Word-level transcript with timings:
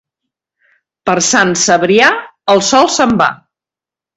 Per 1.09 1.15
Sant 1.27 1.53
Cebrià, 1.65 2.09
el 2.55 2.65
sol 2.71 2.91
se'n 2.99 3.17
va. 3.25 3.29